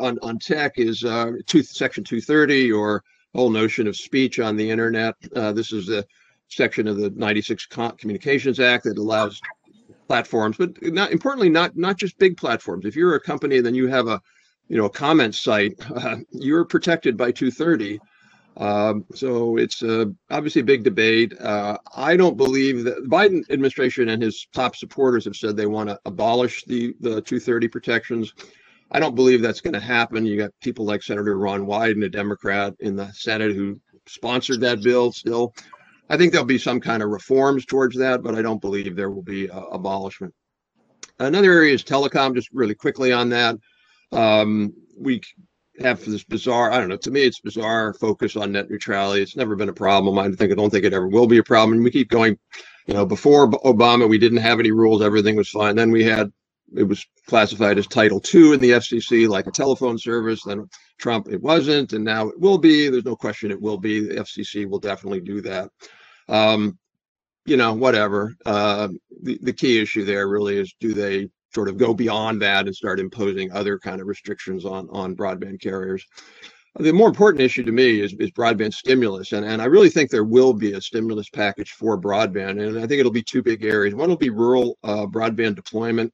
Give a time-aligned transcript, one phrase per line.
[0.00, 3.02] on, on tech is uh, two, Section 230 or
[3.34, 5.14] whole notion of speech on the internet.
[5.34, 6.04] Uh, this is a
[6.48, 9.40] section of the 96 Communications Act that allows
[10.06, 12.84] platforms, but not importantly, not not just big platforms.
[12.84, 14.20] If you're a company, and then you have a
[14.68, 18.00] you know a comment site, uh, you're protected by 230.
[18.56, 21.34] Um, so it's uh, obviously a big debate.
[21.40, 25.66] Uh, I don't believe that the Biden administration and his top supporters have said they
[25.66, 28.32] want to abolish the the 230 protections.
[28.94, 30.24] I don't believe that's going to happen.
[30.24, 34.84] You got people like Senator Ron Wyden, a Democrat in the Senate, who sponsored that
[34.84, 35.10] bill.
[35.10, 35.52] Still,
[36.08, 39.10] I think there'll be some kind of reforms towards that, but I don't believe there
[39.10, 40.32] will be uh, abolishment.
[41.18, 42.36] Another area is telecom.
[42.36, 43.56] Just really quickly on that,
[44.12, 45.20] um, we
[45.80, 46.70] have this bizarre.
[46.70, 46.96] I don't know.
[46.98, 49.22] To me, it's bizarre focus on net neutrality.
[49.22, 50.16] It's never been a problem.
[50.20, 51.78] I think I don't think it ever will be a problem.
[51.78, 52.38] And we keep going.
[52.86, 55.02] You know, before Obama, we didn't have any rules.
[55.02, 55.74] Everything was fine.
[55.74, 56.30] Then we had
[56.76, 60.42] it was classified as Title II in the FCC, like a telephone service.
[60.44, 60.68] Then
[60.98, 62.88] Trump, it wasn't, and now it will be.
[62.88, 64.00] There's no question it will be.
[64.00, 65.70] The FCC will definitely do that.
[66.28, 66.78] Um,
[67.46, 68.34] you know, whatever.
[68.46, 68.88] Uh,
[69.22, 72.74] the the key issue there really is do they sort of go beyond that and
[72.74, 76.04] start imposing other kind of restrictions on on broadband carriers.
[76.76, 80.10] The more important issue to me is, is broadband stimulus, and, and I really think
[80.10, 83.64] there will be a stimulus package for broadband, and I think it'll be two big
[83.64, 83.94] areas.
[83.94, 86.12] One will be rural uh, broadband deployment,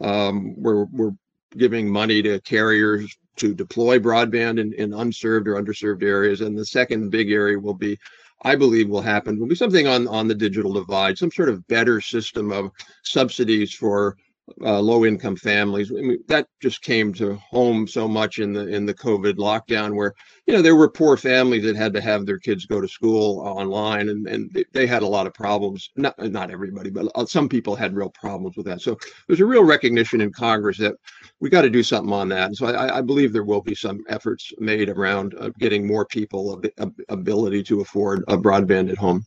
[0.00, 1.14] um, where we're
[1.56, 6.64] giving money to carriers to deploy broadband in, in unserved or underserved areas, and the
[6.64, 7.98] second big area will be
[8.42, 11.66] I believe will happen will be something on on the digital divide, some sort of
[11.68, 12.70] better system of
[13.02, 14.16] subsidies for
[14.62, 15.90] uh, low income families.
[15.90, 19.94] I mean, that just came to home so much in the in the COVID lockdown,
[19.94, 20.14] where
[20.46, 23.40] you know there were poor families that had to have their kids go to school
[23.40, 25.90] online, and and they had a lot of problems.
[25.96, 28.80] Not not everybody, but uh, some people had real problems with that.
[28.80, 30.94] So there's a real recognition in Congress that
[31.40, 32.46] we got to do something on that.
[32.46, 36.06] And so I, I, believe there will be some efforts made around uh, getting more
[36.06, 39.24] people a, a ability to afford a broadband at home.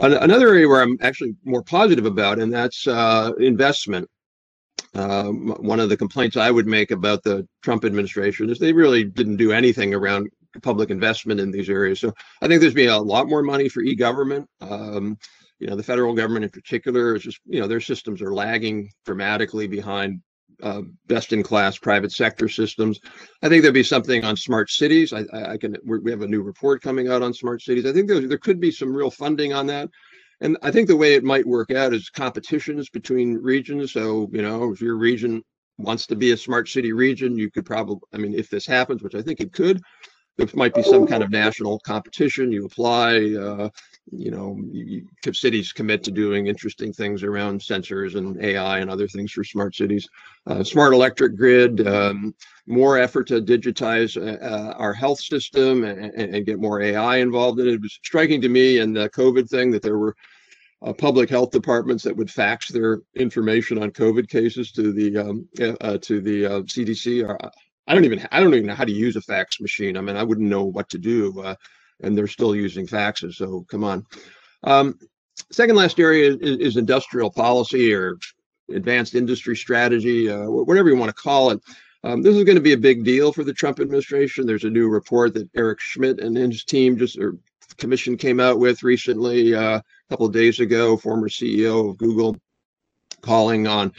[0.00, 4.08] Another area where I'm actually more positive about, and that's uh, investment.
[4.94, 9.04] Uh, one of the complaints I would make about the Trump administration is they really
[9.04, 10.28] didn't do anything around
[10.62, 12.00] public investment in these areas.
[12.00, 14.48] So I think there's been a lot more money for e-government.
[14.60, 15.18] Um,
[15.58, 18.90] you know, the federal government in particular is just, you know, their systems are lagging
[19.04, 20.20] dramatically behind
[20.62, 22.98] uh, best-in-class private sector systems.
[23.42, 25.12] I think there'll be something on smart cities.
[25.12, 25.76] I, I can.
[25.84, 27.86] we have a new report coming out on smart cities.
[27.86, 29.88] I think there, there could be some real funding on that.
[30.40, 33.92] And I think the way it might work out is competitions between regions.
[33.92, 35.42] So, you know, if your region
[35.78, 39.02] wants to be a smart city region, you could probably, I mean, if this happens,
[39.02, 39.80] which I think it could,
[40.36, 42.52] there might be some kind of national competition.
[42.52, 43.68] You apply, uh,
[44.12, 44.84] you know, you,
[45.24, 49.44] you, cities commit to doing interesting things around sensors and AI and other things for
[49.44, 50.08] smart cities.
[50.46, 52.34] Uh, smart electric grid, um,
[52.66, 57.60] more effort to digitize uh, uh our health system and, and, get more AI involved
[57.60, 57.80] in it.
[57.80, 60.16] Was striking to me in the COVID thing that there were
[60.82, 65.48] uh, public health departments that would fax their information on COVID cases to the um,
[65.60, 67.50] uh, to the CDC.
[67.88, 69.96] I don't even I don't even know how to use a fax machine.
[69.96, 71.54] I mean, I wouldn't know what to do, uh,
[72.02, 73.34] and they're still using faxes.
[73.34, 74.06] So come on.
[74.62, 74.98] Um,
[75.50, 78.18] second last area is, is, industrial policy or
[78.72, 81.60] advanced industry strategy, uh, whatever you want to call it.
[82.04, 84.46] Um, this is going to be a big deal for the Trump administration.
[84.46, 87.36] There's a new report that Eric Schmidt and his team just or
[87.76, 90.96] commission came out with recently, uh, a couple of days ago.
[90.96, 92.36] Former CEO of Google
[93.20, 93.92] calling on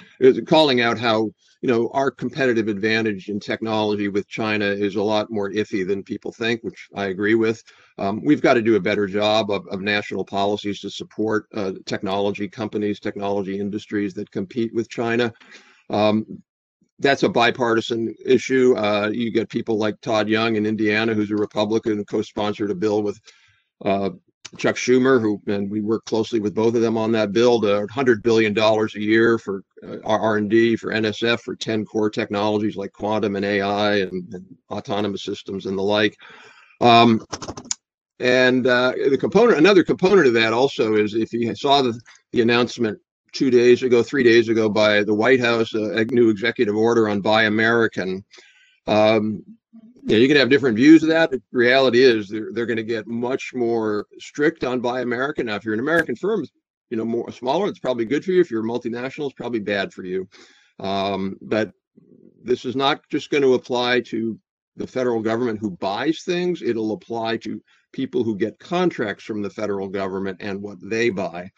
[0.47, 1.29] calling out how
[1.61, 6.03] you know, our competitive advantage in technology with China is a lot more iffy than
[6.03, 7.61] people think, which I agree with.
[7.97, 11.73] Um, we've got to do a better job of, of national policies to support uh,
[11.85, 15.33] technology companies, technology industries that compete with China.
[15.89, 16.25] Um,
[16.99, 18.75] that's a bipartisan issue.
[18.77, 23.03] Uh, you get people like Todd Young in Indiana, who's a Republican, co-sponsored a bill
[23.03, 23.19] with
[23.83, 24.11] uh,
[24.57, 27.87] Chuck Schumer, who and we work closely with both of them on that bill, to
[27.91, 32.09] hundred billion dollars a year for uh, R and D for NSF for ten core
[32.09, 36.15] technologies like quantum and AI and, and autonomous systems and the like.
[36.81, 37.23] Um,
[38.19, 41.99] and uh, the component, another component of that also is if you saw the,
[42.31, 42.99] the announcement
[43.31, 47.07] two days ago, three days ago by the White House, uh, a new executive order
[47.07, 48.23] on Buy American.
[48.87, 49.43] Um,
[50.09, 51.29] yeah, you can have different views of that.
[51.29, 55.45] The reality is they're they're going to get much more strict on Buy American.
[55.45, 56.45] Now, if you're an American firm,
[56.89, 58.41] you know, more smaller, it's probably good for you.
[58.41, 60.27] If you're a multinational, it's probably bad for you.
[60.79, 61.73] Um, but
[62.43, 64.39] this is not just going to apply to
[64.77, 66.63] the federal government who buys things.
[66.63, 67.61] It'll apply to
[67.93, 71.51] people who get contracts from the federal government and what they buy.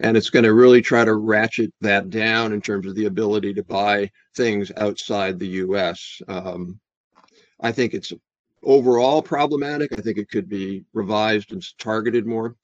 [0.00, 3.54] And it's going to really try to ratchet that down in terms of the ability
[3.54, 6.20] to buy things outside the U.S.
[6.26, 6.80] Um,
[7.62, 8.12] I think it's
[8.62, 9.92] overall problematic.
[9.96, 12.56] I think it could be revised and targeted more.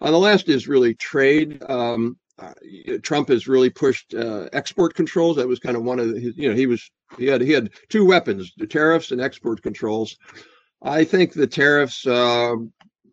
[0.00, 1.62] On the last is really trade.
[1.68, 2.52] Um, uh,
[3.02, 5.36] Trump has really pushed uh, export controls.
[5.36, 7.70] That was kind of one of his, you know, he was he had he had
[7.88, 10.16] two weapons: the tariffs and export controls.
[10.82, 12.56] I think the tariffs, uh,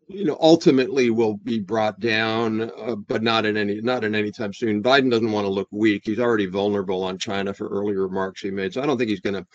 [0.07, 4.31] you know, ultimately will be brought down, uh, but not in any not in any
[4.31, 4.83] time soon.
[4.83, 6.01] Biden doesn't want to look weak.
[6.05, 9.21] He's already vulnerable on China for earlier remarks he made, so I don't think he's
[9.21, 9.45] going to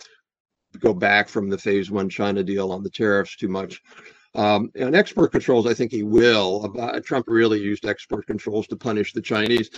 [0.80, 3.80] go back from the phase one China deal on the tariffs too much.
[4.34, 6.72] Um, and export controls, I think he will.
[6.78, 9.70] Uh, Trump really used export controls to punish the Chinese.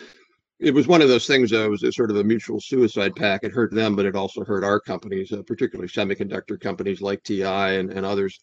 [0.59, 3.45] It was one of those things that was a sort of a mutual suicide pact.
[3.45, 7.45] It hurt them, but it also hurt our companies, uh, particularly semiconductor companies like TI
[7.45, 8.39] and, and others.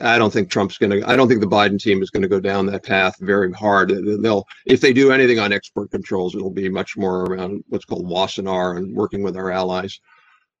[0.00, 1.08] I don't think Trump's going to.
[1.08, 3.92] I don't think the Biden team is going to go down that path very hard.
[4.22, 8.06] They'll, if they do anything on export controls, it'll be much more around what's called
[8.06, 10.00] Wassenaar and working with our allies.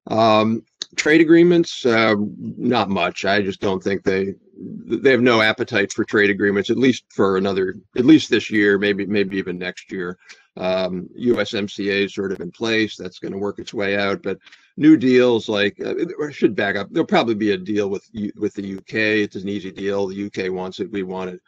[0.06, 0.64] Um,
[0.96, 3.24] trade agreements, uh, not much.
[3.24, 7.36] I just don't think they they have no appetite for trade agreements, at least for
[7.36, 10.18] another, at least this year, maybe maybe even next year.
[10.56, 12.96] Um, USMCA is sort of in place.
[12.96, 14.22] That's going to work its way out.
[14.22, 14.38] But
[14.76, 16.88] new deals, like uh, I should back up.
[16.90, 18.94] There'll probably be a deal with with the UK.
[19.24, 20.06] It's an easy deal.
[20.06, 20.92] The UK wants it.
[20.92, 21.40] We want it.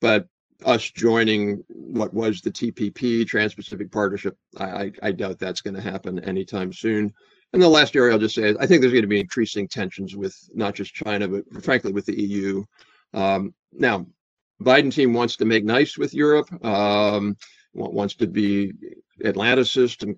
[0.00, 0.28] But
[0.64, 5.80] us joining what was the TPP, Trans-Pacific Partnership, I, I, I doubt that's going to
[5.80, 7.12] happen anytime soon.
[7.52, 10.16] And the last area I'll just say, I think there's going to be increasing tensions
[10.16, 12.64] with not just China, but frankly with the EU.
[13.12, 14.06] Um, now,
[14.62, 17.36] Biden team wants to make nice with Europe, um,
[17.74, 18.72] wants to be
[19.22, 20.16] Atlanticist and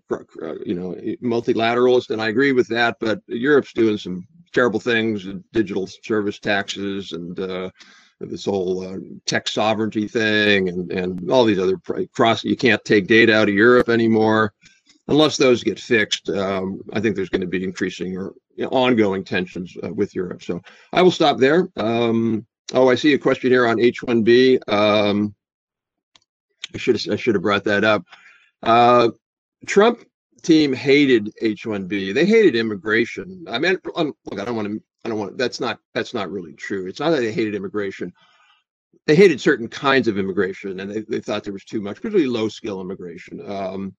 [0.66, 2.96] you know multilateralist, and I agree with that.
[3.00, 7.70] But Europe's doing some terrible things, digital service taxes, and uh,
[8.20, 11.78] this whole uh, tech sovereignty thing, and and all these other
[12.12, 12.44] cross.
[12.44, 14.52] You can't take data out of Europe anymore
[15.08, 18.70] unless those get fixed, um, I think there's going to be increasing or you know,
[18.70, 20.42] ongoing tensions uh, with Europe.
[20.42, 20.60] So
[20.92, 21.68] I will stop there.
[21.76, 24.68] Um, oh, I see a question here on H-1B.
[24.72, 25.34] Um,
[26.74, 28.04] I should I should have brought that up.
[28.62, 29.10] Uh,
[29.66, 30.04] Trump
[30.42, 32.14] team hated H-1B.
[32.14, 33.44] They hated immigration.
[33.48, 34.82] I mean, look, I don't want to.
[35.04, 35.36] I don't want.
[35.38, 35.78] That's not.
[35.92, 36.86] That's not really true.
[36.86, 38.12] It's not that they hated immigration.
[39.06, 42.26] They hated certain kinds of immigration, and they, they thought there was too much, particularly
[42.26, 43.40] low skill immigration.
[43.50, 43.94] Um,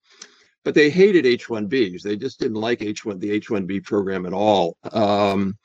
[0.65, 2.01] but they hated H-1Bs.
[2.01, 4.75] They just didn't like H-1 the H-1B program at all.
[4.91, 5.57] Um,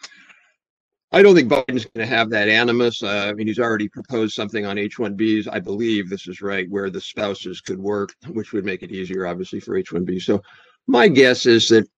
[1.11, 3.02] I don't think Biden's going to have that animus.
[3.02, 5.49] Uh, I mean, he's already proposed something on H-1Bs.
[5.50, 9.26] I believe this is right, where the spouses could work, which would make it easier,
[9.26, 10.20] obviously, for H-1B.
[10.23, 10.43] So
[10.87, 11.88] my guess is that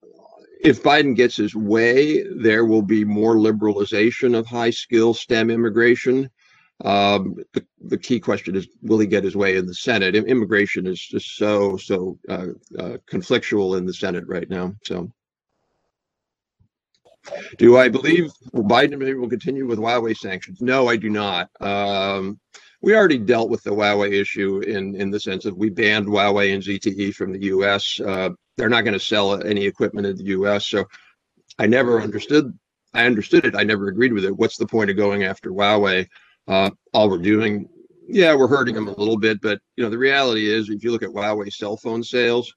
[0.63, 6.31] if Biden gets his way, there will be more liberalization of high skill STEM immigration.
[6.85, 10.17] Um, the, the, key question is, will he get his way in the Senate?
[10.17, 14.75] Immigration is just so, so uh, uh, conflictual in the Senate right now.
[14.85, 15.09] So,
[17.57, 20.61] do I believe Biden will continue with Huawei sanctions?
[20.61, 21.51] No, I do not.
[21.61, 22.41] Um,
[22.81, 26.53] we already dealt with the Huawei issue in, in the sense of we banned Huawei
[26.53, 28.01] and ZTE from the U.S.
[28.01, 30.67] Uh, they're not going to sell any equipment in the U.S.
[30.67, 30.85] So
[31.61, 32.59] I never understood.
[32.93, 33.55] I understood it.
[33.55, 34.37] I never agreed with it.
[34.37, 36.09] What's the point of going after Huawei?
[36.49, 37.69] Uh, all we're doing,
[38.09, 40.91] yeah, we're hurting them a little bit, but you know the reality is, if you
[40.91, 42.53] look at Huawei cell phone sales,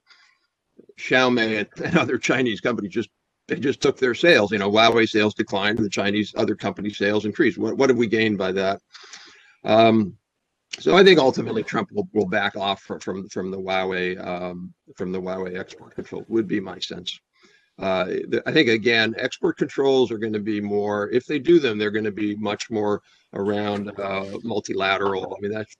[0.98, 3.10] Xiaomi and other Chinese companies just
[3.48, 4.50] they just took their sales.
[4.50, 7.58] You know, Huawei sales declined, the Chinese other company sales increased.
[7.58, 8.80] What what have we gained by that?
[9.64, 10.16] Um,
[10.78, 14.74] so I think ultimately Trump will, will back off from from, from the Huawei um,
[14.96, 17.18] from the Huawei export control would be my sense.
[17.78, 18.06] Uh,
[18.46, 21.10] I think again, export controls are going to be more.
[21.10, 23.02] If they do them, they're going to be much more
[23.34, 25.36] around uh, multilateral.
[25.36, 25.76] I mean, that's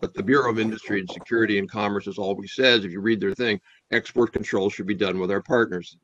[0.00, 2.84] what the Bureau of Industry and Security and Commerce has always says.
[2.84, 5.96] If you read their thing, export controls should be done with our partners.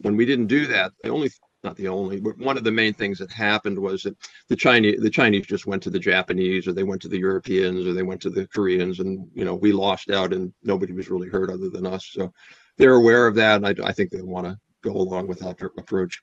[0.00, 1.30] When we didn't do that, the only
[1.62, 4.16] not the only, but one of the main things that happened was that
[4.48, 7.86] the Chinese the Chinese just went to the Japanese or they went to the Europeans
[7.86, 11.10] or they went to the Koreans and you know we lost out and nobody was
[11.10, 12.08] really hurt other than us.
[12.12, 12.32] So
[12.78, 15.60] they're aware of that and I, I think they want to go along with that
[15.62, 16.22] approach.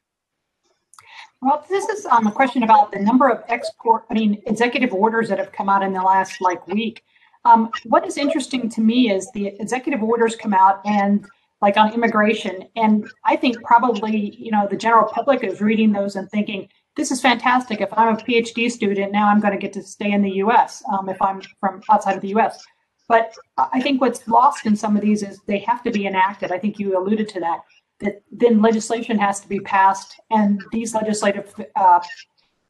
[1.42, 5.30] Well, this is um, a question about the number of export, I mean, executive orders
[5.30, 7.04] that have come out in the last like week.
[7.46, 11.26] Um, what is interesting to me is the executive orders come out and
[11.62, 16.16] like on immigration, and I think probably you know the general public is reading those
[16.16, 17.82] and thinking this is fantastic.
[17.82, 20.84] If I'm a PhD student now, I'm going to get to stay in the U.S.
[20.92, 22.64] Um, if I'm from outside of the U.S.
[23.08, 26.52] But I think what's lost in some of these is they have to be enacted.
[26.52, 27.62] I think you alluded to that
[28.00, 32.00] that then legislation has to be passed, and these legislative uh,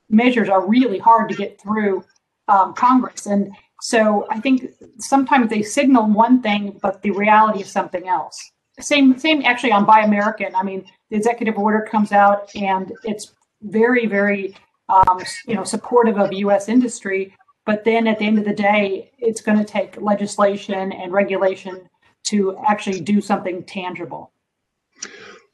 [0.10, 2.04] measures are really hard to get through
[2.48, 3.26] um, Congress.
[3.26, 8.40] And so I think sometimes they signal one thing, but the reality is something else.
[8.80, 10.56] Same, same actually on Buy American.
[10.56, 14.56] I mean, the executive order comes out and it's very, very,
[14.90, 16.70] um, you know, supportive of U.S.
[16.70, 17.36] industry.
[17.66, 21.90] But then at the end of the day, it's going to take legislation and regulation
[22.26, 24.32] to actually do something tangible.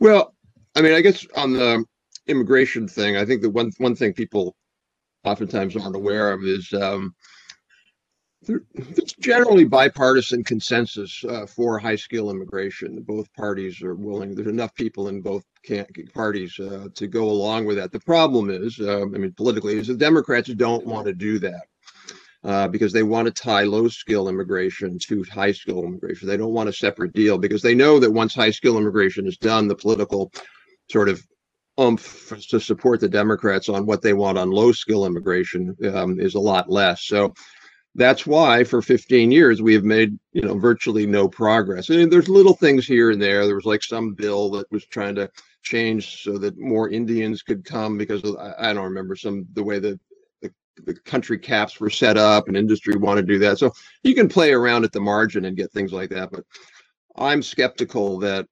[0.04, 0.36] Well,
[0.76, 1.86] I mean, I guess on the
[2.28, 4.54] immigration thing, I think the one one thing people
[5.24, 7.16] oftentimes aren't aware of is um,
[8.42, 13.02] there's generally bipartisan consensus uh, for high skill immigration.
[13.08, 14.36] Both parties are willing.
[14.36, 15.46] There's enough people in both
[16.14, 17.94] parties uh, to go along with that.
[17.94, 21.64] The problem is, um, I mean, politically, is the Democrats don't want to do that.
[22.44, 26.28] Uh, because they want to tie low skill immigration to high skill immigration.
[26.28, 29.38] They don't want a separate deal because they know that once high skill immigration is
[29.38, 30.30] done, the political
[30.92, 31.26] sort of
[31.78, 36.36] umph to support the Democrats on what they want on low skill immigration um, is
[36.36, 37.06] a lot less.
[37.06, 37.34] So
[37.96, 42.28] that's why for 15 years we have made you know virtually no progress and there's
[42.28, 45.30] little things here and there there was like some bill that was trying to
[45.62, 49.78] change so that more indians could come because of, i don't remember some the way
[49.78, 50.00] that
[50.86, 53.72] the country caps were set up and industry want to do that so
[54.04, 56.44] you can play around at the margin and get things like that but
[57.16, 58.46] i'm skeptical that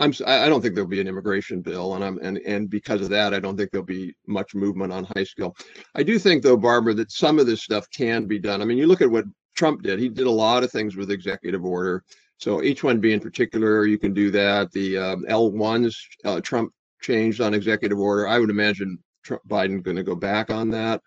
[0.00, 3.08] I'm I don't think there'll be an immigration bill, and I'm and and because of
[3.10, 5.56] that, I don't think there'll be much movement on high skill.
[5.96, 8.62] I do think though, Barbara, that some of this stuff can be done.
[8.62, 9.24] I mean, you look at what
[9.56, 12.04] Trump did; he did a lot of things with executive order.
[12.36, 14.70] So H-1B in particular, you can do that.
[14.70, 18.28] The um, L1s uh, Trump changed on executive order.
[18.28, 21.02] I would imagine Trump, Biden going to go back on that.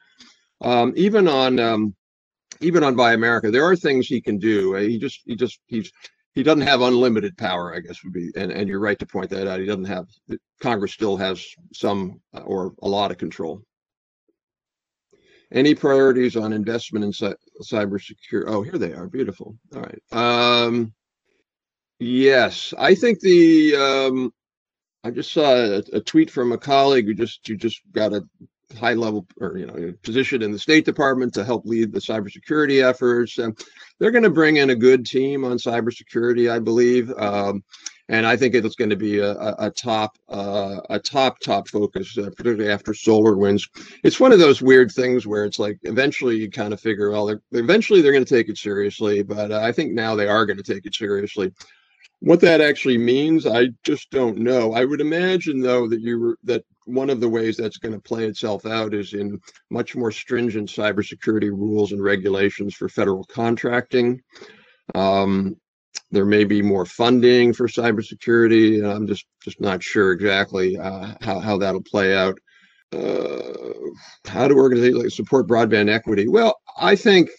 [0.62, 1.96] Um, even on um,
[2.62, 4.76] even on Buy America, there are things he can do.
[4.76, 5.92] He just he just he's
[6.34, 9.30] he doesn't have unlimited power, I guess would be, and, and you're right to point
[9.32, 9.60] that out.
[9.60, 10.08] He doesn't have,
[10.62, 13.62] Congress still has some uh, or a lot of control.
[15.52, 18.46] Any priorities on investment in cy- cybersecurity?
[18.48, 19.08] Oh, here they are.
[19.08, 19.58] Beautiful.
[19.76, 20.02] All right.
[20.14, 20.94] Um,
[22.00, 24.34] yes, I think the, um,
[25.04, 28.24] I just saw a, a tweet from a colleague who just, who just got a
[28.78, 32.84] high level or you know position in the State Department to help lead the cybersecurity
[32.88, 33.38] efforts.
[33.38, 33.58] And
[34.00, 37.12] they're going to bring in a good team on cybersecurity, I believe.
[37.18, 37.64] Um,
[38.12, 42.18] and I think it's going to be a, a, top uh, a top top focus,
[42.18, 43.70] uh, particularly after SolarWinds.
[44.04, 47.26] It's one of those weird things where it's like eventually you kind of figure, well,
[47.26, 50.46] they're, eventually they're going to take it seriously, but uh, I think now they are
[50.46, 51.54] going to take it seriously.
[52.20, 54.74] What that actually means, I just don't know.
[54.74, 58.26] I would imagine, though, that you that one of the ways that's going to play
[58.26, 64.22] itself out is in much more stringent cybersecurity rules and regulations for federal contracting.
[64.96, 65.56] Um,
[66.12, 68.84] there may be more funding for cybersecurity.
[68.84, 72.38] I'm just just not sure exactly uh, how how that'll play out.
[72.94, 73.54] Uh,
[74.26, 76.28] how do organizations support broadband equity?
[76.28, 77.30] Well, I think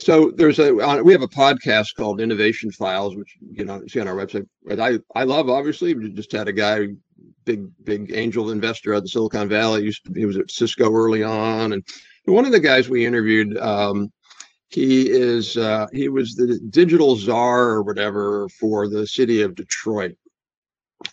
[0.00, 4.08] so there's a we have a podcast called Innovation Files, which you know see on
[4.08, 4.46] our website.
[4.70, 5.94] I I love obviously.
[5.94, 6.88] We just had a guy,
[7.44, 9.84] big big angel investor out of Silicon Valley.
[9.84, 11.84] Used to, he was at Cisco early on, and
[12.24, 13.56] one of the guys we interviewed.
[13.58, 14.12] Um,
[14.70, 20.14] he is uh, he was the digital czar or whatever for the city of Detroit,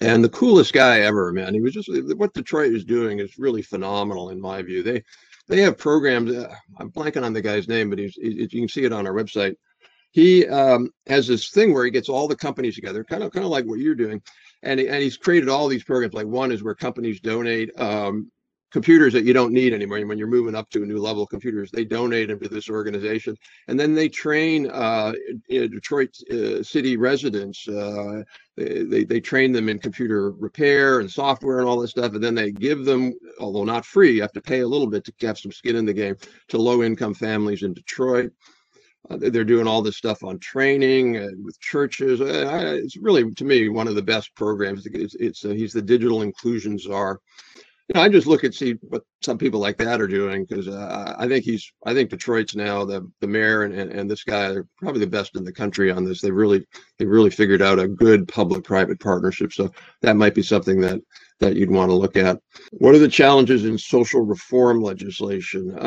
[0.02, 1.54] and the coolest guy ever, man.
[1.54, 4.84] He was just what Detroit is doing is really phenomenal in my view.
[4.84, 5.04] They
[5.48, 6.34] they have programs.
[6.34, 9.08] Uh, I'm blanking on the guy's name, but he's, he, you can see it on
[9.08, 9.56] our website.
[10.12, 13.46] He um, has this thing where he gets all the companies together, kind of kind
[13.46, 14.22] of like what you're doing,
[14.66, 16.14] and and he's created all these programs.
[16.14, 18.32] Like one is where companies donate um,
[18.72, 19.98] computers that you don't need anymore.
[19.98, 22.50] And When you're moving up to a new level of computers, they donate them to
[22.50, 23.38] this organization,
[23.70, 25.14] and then they train uh,
[25.50, 27.68] Detroit uh, city residents.
[27.68, 28.24] Uh,
[28.58, 32.36] they, they, train them in computer repair and software and all this stuff, and then
[32.36, 35.38] they give them, although not free, you have to pay a little bit to have
[35.38, 36.16] some skin in the game
[36.50, 38.32] to low-income families in Detroit.
[39.10, 42.22] Uh, they're doing all this stuff on training uh, with churches.
[42.22, 44.86] Uh, it's really, to me, one of the best programs.
[44.86, 47.20] It's, it's uh, he's the digital inclusion czar
[47.88, 50.68] you know, I just look and see what some people like that are doing because
[50.68, 54.24] uh, I think he's, I think Detroit's now the the mayor and, and, and this
[54.24, 56.20] guy are probably the best in the country on this.
[56.20, 56.66] They really
[56.98, 59.54] they really figured out a good public-private partnership.
[59.54, 59.72] So
[60.02, 61.00] that might be something that
[61.40, 62.40] that you'd want to look at.
[62.72, 65.78] What are the challenges in social reform legislation?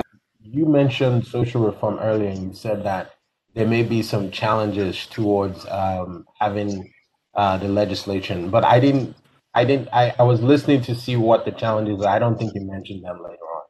[0.51, 3.15] You mentioned social reform earlier, and you said that
[3.55, 6.93] there may be some challenges towards um, having
[7.35, 9.15] uh, the legislation, but I didn't
[9.55, 9.89] I didn't.
[9.93, 12.15] I, I was listening to see what the challenges are.
[12.15, 13.63] I don't think you mentioned them later on.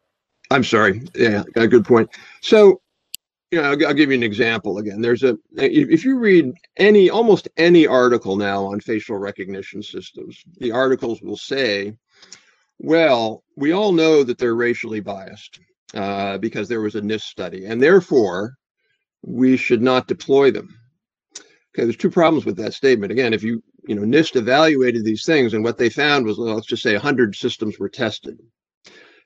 [0.50, 1.02] I'm sorry.
[1.14, 2.10] Yeah, a good point.
[2.42, 2.80] So,
[3.50, 5.00] you know, I'll, I'll give you an example again.
[5.00, 10.72] There's a if you read any almost any article now on facial recognition systems, the
[10.72, 11.96] articles will say,
[12.78, 15.60] "Well, we all know that they're racially biased
[15.94, 18.54] uh, because there was a NIST study, and therefore
[19.22, 20.68] we should not deploy them."
[21.74, 23.12] Okay, there's two problems with that statement.
[23.12, 26.54] Again, if you you know, NIST evaluated these things, and what they found was, well,
[26.54, 28.38] let's just say 100 systems were tested.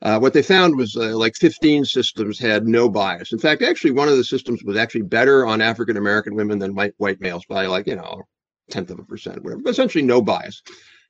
[0.01, 3.33] Uh, what they found was uh, like 15 systems had no bias.
[3.33, 6.75] In fact, actually, one of the systems was actually better on African American women than
[6.75, 8.23] white white males by like you know
[8.71, 9.63] tenth of a percent, whatever.
[9.63, 10.63] But essentially, no bias.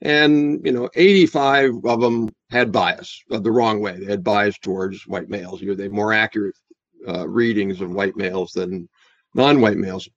[0.02, 3.98] And you know, 85 of them had bias uh, the wrong way.
[3.98, 5.62] They had bias towards white males.
[5.62, 6.56] You know, they more accurate
[7.08, 8.88] uh, readings of white males than
[9.34, 10.08] non-white males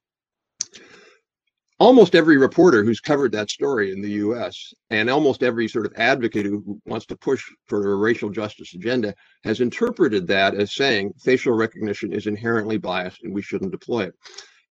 [1.80, 5.94] almost every reporter who's covered that story in the US and almost every sort of
[5.98, 9.14] advocate who wants to push for a racial justice agenda
[9.44, 14.14] has interpreted that as saying facial recognition is inherently biased and we shouldn't deploy it.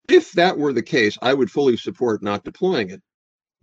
[0.10, 3.01] If that were the case, I would fully support not deploying it.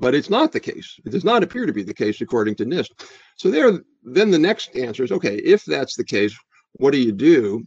[0.00, 0.99] But it's not the case.
[1.04, 3.07] It does not appear to be the case according to NIST.
[3.37, 6.37] So there, then the next answer is okay, if that's the case,
[6.73, 7.66] what do you do?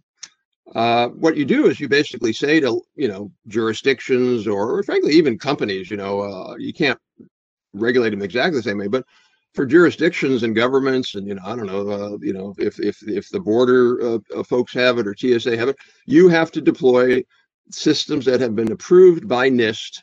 [0.76, 5.14] Uh, what you do is you basically say to you know jurisdictions or, or frankly
[5.14, 7.00] even companies, you know, uh, you can't
[7.74, 9.06] regulate them exactly the same way, but
[9.54, 12.98] for jurisdictions and governments and you know I don't know uh, you know if if
[13.08, 16.62] if the border uh, uh folks have it or TSA have it, you have to
[16.62, 17.24] deploy
[17.70, 20.02] systems that have been approved by NIST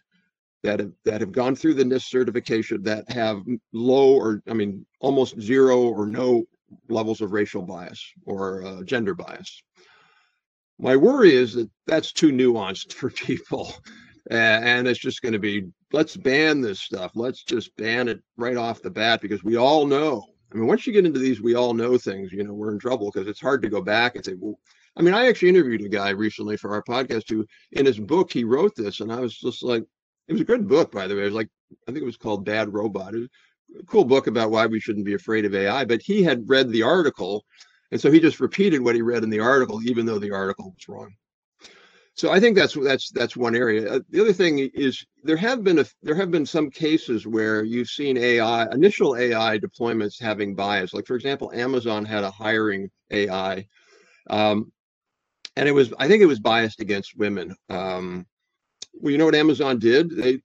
[0.63, 4.85] that have that have gone through the NIST certification that have low or I mean
[5.01, 6.45] almost zero or no
[6.89, 9.63] levels of racial bias or uh, gender bias.
[10.79, 13.75] My worry is that that's too nuanced for people.
[14.31, 17.13] and it's just going to be let's ban this stuff.
[17.15, 20.25] Let's just ban it right off the bat because we all know.
[20.53, 22.79] I mean, once you get into these, we all know things, you know, we're in
[22.79, 24.59] trouble because it's hard to go back and say, well,
[24.97, 28.33] I mean, I actually interviewed a guy recently for our podcast who, in his book,
[28.33, 29.85] he wrote this, and I was just like,
[30.31, 31.23] it was a good book, by the way.
[31.23, 31.51] It was like,
[31.89, 33.15] I think it was called Bad Robot.
[33.15, 33.29] It was
[33.81, 35.85] a cool book about why we shouldn't be afraid of AI.
[35.85, 37.45] But he had read the article
[37.91, 40.71] and so he just repeated what he read in the article, even though the article
[40.77, 41.15] was wrong.
[42.15, 43.95] So I think that's that's that's one area.
[43.95, 47.65] Uh, the other thing is there have been a, there have been some cases where
[47.65, 50.93] you've seen AI initial AI deployments having bias.
[50.93, 53.67] Like for example, Amazon had a hiring AI,
[54.29, 54.71] um,
[55.57, 57.55] and it was I think it was biased against women.
[57.71, 58.27] Um,
[58.95, 60.11] well, you know what Amazon did?
[60.17, 60.41] They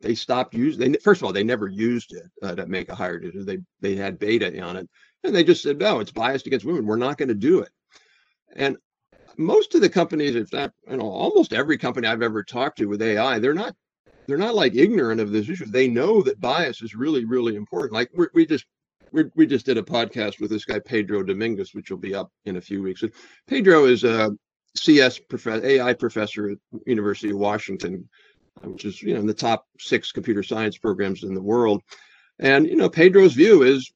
[0.00, 0.92] they stopped using.
[0.92, 3.46] They first of all they never used it uh, to make a hire decision.
[3.46, 4.88] They they had beta on it,
[5.24, 6.86] and they just said, no, it's biased against women.
[6.86, 7.70] We're not going to do it.
[8.56, 8.76] And
[9.36, 12.86] most of the companies, if not, you know, almost every company I've ever talked to
[12.86, 13.74] with AI, they're not
[14.26, 15.66] they're not like ignorant of this issue.
[15.66, 17.92] They know that bias is really, really important.
[17.92, 18.66] Like we we just
[19.12, 22.30] we we just did a podcast with this guy Pedro Domingos, which will be up
[22.44, 23.02] in a few weeks.
[23.46, 24.30] Pedro is a
[24.76, 28.08] CS professor, AI professor at University of Washington,
[28.62, 31.82] which is you know in the top six computer science programs in the world.
[32.38, 33.92] And you know Pedro's view is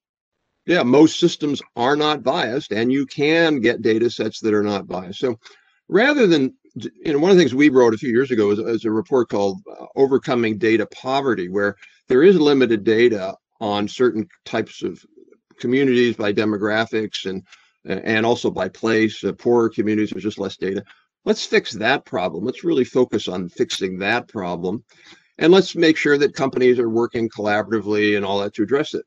[0.67, 4.87] yeah, most systems are not biased, and you can get data sets that are not
[4.87, 5.19] biased.
[5.19, 5.39] So
[5.89, 8.59] rather than, you know, one of the things we wrote a few years ago is,
[8.61, 11.77] is a report called uh, Overcoming Data Poverty, where
[12.09, 15.05] there is limited data on certain types of
[15.59, 17.43] communities by demographics and
[17.85, 19.23] and also by place.
[19.25, 20.85] Uh, poorer communities, there's just less data.
[21.25, 22.45] Let's fix that problem.
[22.45, 24.85] Let's really focus on fixing that problem.
[25.39, 29.05] And let's make sure that companies are working collaboratively and all that to address it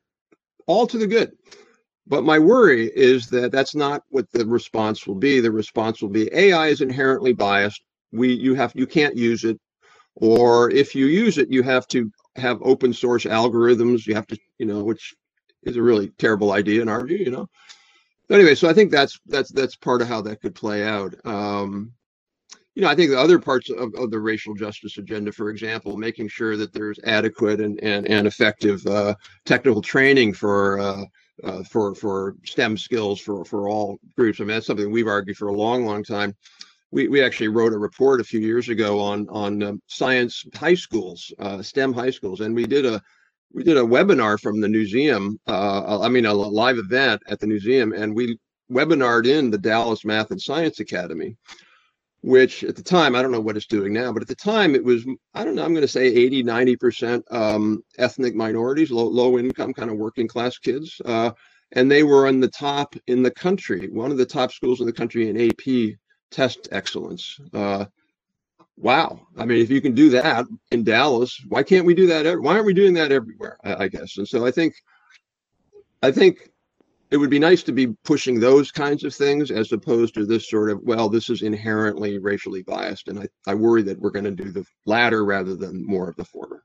[0.66, 1.32] all to the good.
[2.06, 5.40] But my worry is that that's not what the response will be.
[5.40, 7.82] The response will be AI is inherently biased.
[8.12, 9.58] We you have you can't use it,
[10.14, 14.06] or if you use it, you have to have open source algorithms.
[14.06, 15.14] You have to you know, which
[15.64, 17.18] is a really terrible idea in our view.
[17.18, 17.48] You know.
[18.28, 21.14] But anyway, so I think that's that's that's part of how that could play out.
[21.24, 21.92] Um,
[22.74, 25.96] you know, I think the other parts of, of the racial justice agenda, for example,
[25.96, 31.04] making sure that there's adequate and and, and effective uh, technical training for uh,
[31.44, 34.40] uh, for for STEM skills for for all groups.
[34.40, 36.34] I mean, that's something we've argued for a long, long time.
[36.90, 40.74] We we actually wrote a report a few years ago on on um, science high
[40.74, 43.00] schools, uh, STEM high schools, and we did a
[43.52, 45.38] we did a webinar from the museum.
[45.46, 48.38] Uh, I mean, a live event at the museum, and we
[48.70, 51.36] webinared in the Dallas Math and Science Academy
[52.26, 54.74] which at the time, I don't know what it's doing now, but at the time
[54.74, 59.06] it was, I don't know, I'm going to say 80, 90% um, ethnic minorities, low,
[59.06, 61.00] low income, kind of working class kids.
[61.04, 61.30] Uh,
[61.70, 64.86] and they were on the top in the country, one of the top schools in
[64.86, 65.96] the country in AP
[66.32, 67.38] test excellence.
[67.54, 67.84] Uh,
[68.76, 69.26] wow.
[69.36, 72.40] I mean, if you can do that in Dallas, why can't we do that?
[72.40, 73.58] Why aren't we doing that everywhere?
[73.64, 74.18] I, I guess.
[74.18, 74.74] And so I think,
[76.02, 76.50] I think
[77.10, 80.48] it would be nice to be pushing those kinds of things as opposed to this
[80.48, 84.24] sort of well this is inherently racially biased and i, I worry that we're going
[84.24, 86.62] to do the latter rather than more of the former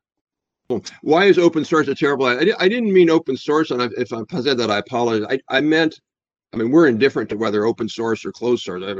[1.02, 4.42] why is open source a terrible I, I didn't mean open source and if i
[4.42, 6.00] said that i apologize I, I meant
[6.54, 8.96] i mean we're indifferent to whether open source or closed source I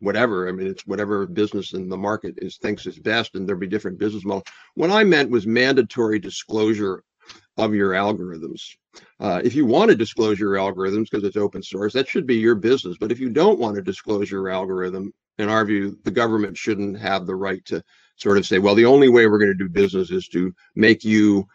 [0.00, 3.60] whatever i mean it's whatever business in the market is thinks is best and there'll
[3.60, 7.02] be different business models what i meant was mandatory disclosure
[7.56, 8.76] of your algorithms
[9.20, 12.36] Uh, if you want to disclose your algorithms because it's open source, that should be
[12.36, 12.96] your business.
[12.98, 16.98] But if you don't want to disclose your algorithm, in our view, the government shouldn't
[16.98, 17.82] have the right to
[18.16, 21.04] sort of say, well, the only way we're going to do business is to make
[21.04, 21.46] you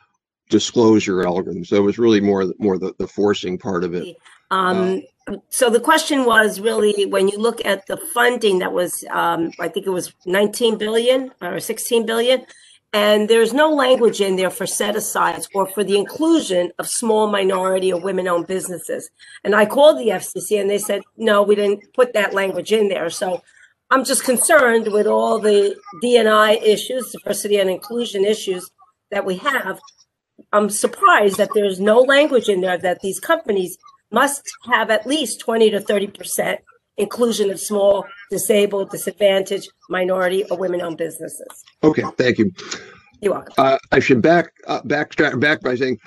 [0.49, 1.63] disclose your algorithm.
[1.65, 4.09] So it was really more more the, the forcing part of it.
[4.49, 5.03] Um,
[5.49, 9.67] so the question was really when you look at the funding that was, um, I
[9.67, 12.45] think it was 19 billion or 16 billion,
[12.93, 17.29] and there's no language in there for set asides or for the inclusion of small
[17.29, 19.09] minority or women owned businesses.
[19.43, 22.87] And I called the FCC and they said, no, we didn't put that language in
[22.87, 23.09] there.
[23.09, 23.43] So
[23.91, 28.69] I'm just concerned with all the DNI issues, diversity and inclusion issues
[29.11, 29.79] that we have.
[30.53, 33.77] I'm surprised that there's no language in there that these companies
[34.11, 36.59] must have at least 20 to 30 percent
[36.97, 41.63] inclusion of small, disabled, disadvantaged, minority, or women-owned businesses.
[41.83, 42.51] Okay, thank you.
[43.21, 43.53] You're welcome.
[43.57, 45.99] Uh, I should back uh, back back by saying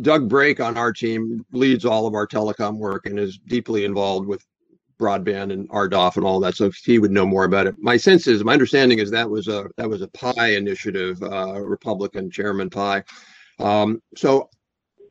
[0.00, 4.26] Doug Brake on our team leads all of our telecom work and is deeply involved
[4.26, 4.44] with
[4.98, 6.54] broadband and RDOF and all that.
[6.54, 7.74] So he would know more about it.
[7.78, 11.60] My sense is, my understanding is that was a that was a Pai initiative, uh,
[11.60, 13.02] Republican Chairman Pai.
[13.58, 14.48] Um, so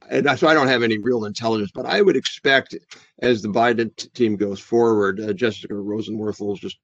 [0.10, 2.76] and so I don't have any real intelligence, but I would expect
[3.22, 6.80] as the Biden t- team goes forward, uh, Jessica Rosenworcel is just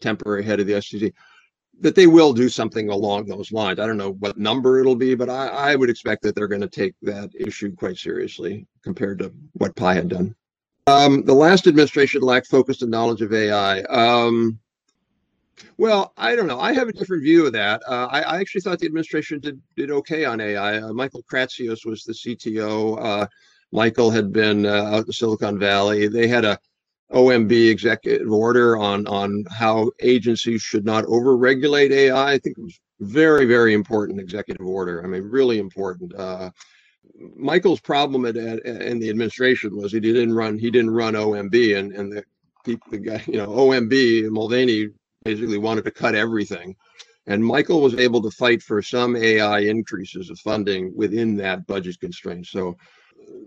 [0.00, 1.12] temporary head of the SEC,
[1.80, 3.78] that they will do something along those lines.
[3.78, 6.60] I don't know what number it'll be, but I, I would expect that they're going
[6.60, 10.34] to take that issue quite seriously compared to what Pai had done.
[10.86, 13.80] Um, the last administration lacked focus and knowledge of AI.
[13.82, 14.58] Um,
[15.76, 16.60] well, I don't know.
[16.60, 17.82] I have a different view of that.
[17.86, 20.78] Uh, I, I, actually thought the administration did did okay on AI.
[20.78, 22.98] Uh, Michael Kratsios was the CTO.
[23.02, 23.26] Uh,
[23.72, 26.08] Michael had been uh, out in Silicon Valley.
[26.08, 26.58] They had a
[27.12, 32.32] OMB executive order on on how agencies should not overregulate AI.
[32.32, 35.02] I think it was very very important executive order.
[35.04, 36.14] I mean, really important.
[36.14, 36.50] Uh,
[37.36, 41.78] Michael's problem at, at, in the administration was he didn't run he didn't run OMB
[41.78, 42.24] and and the
[42.90, 44.90] the guy you know OMB Mulvaney
[45.24, 46.76] basically wanted to cut everything.
[47.26, 52.00] And Michael was able to fight for some AI increases of funding within that budget
[52.00, 52.46] constraint.
[52.46, 52.76] So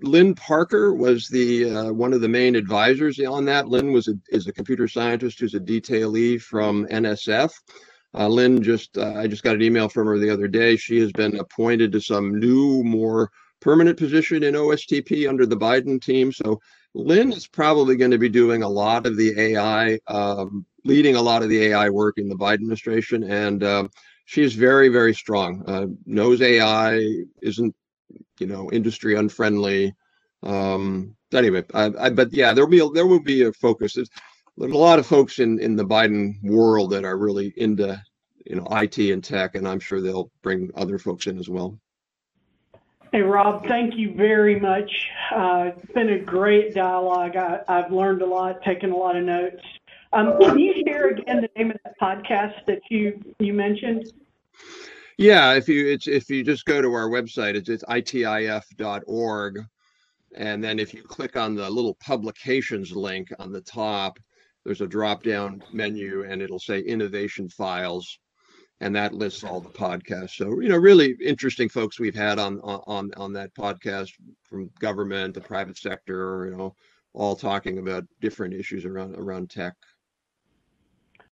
[0.01, 3.67] Lynne Parker was the uh, one of the main advisors on that.
[3.67, 7.51] Lynne was a, is a computer scientist who's a detailee from NSF.
[8.15, 10.75] Uh, Lynne just uh, I just got an email from her the other day.
[10.75, 16.01] She has been appointed to some new, more permanent position in OSTP under the Biden
[16.01, 16.31] team.
[16.31, 16.59] So
[16.95, 21.21] Lynne is probably going to be doing a lot of the AI um, leading a
[21.21, 23.87] lot of the AI work in the Biden administration, and uh,
[24.25, 25.63] she's very, very strong.
[25.67, 27.75] Uh, knows AI isn't,
[28.39, 29.93] you know, industry unfriendly.
[30.43, 33.93] Um, anyway, I, I, but yeah, there will be a, there will be a focus.
[33.95, 34.09] There's,
[34.57, 38.01] there's a lot of folks in in the Biden world that are really into,
[38.45, 41.79] you know, IT and tech, and I'm sure they'll bring other folks in as well.
[43.13, 44.91] Hey, Rob, thank you very much.
[45.31, 47.35] Uh, it's been a great dialogue.
[47.35, 49.61] I, have learned a lot, taken a lot of notes.
[50.13, 54.11] Um, can you share again the name of the podcast that you you mentioned?
[55.19, 59.59] Yeah, if you it's if you just go to our website, it's it's itif.org,
[60.35, 64.17] and then if you click on the little publications link on the top,
[64.65, 68.17] there's a drop down menu, and it'll say innovation files,
[68.83, 70.35] and that lists all the podcasts.
[70.35, 74.11] So you know, really interesting folks we've had on on on that podcast
[74.43, 76.75] from government, the private sector, you know,
[77.13, 79.73] all talking about different issues around around tech.